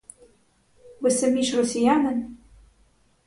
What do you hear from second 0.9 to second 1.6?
Ви самі ж